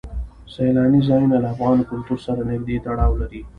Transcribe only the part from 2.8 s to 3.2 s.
تړاو